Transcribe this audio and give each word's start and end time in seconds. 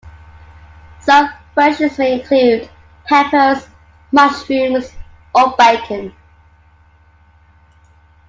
Some 1.01 1.29
versions 1.53 1.99
may 1.99 2.19
include 2.19 2.67
peppers, 3.05 3.67
mushrooms, 4.11 4.89
or 5.35 5.53
bacon. 5.55 6.15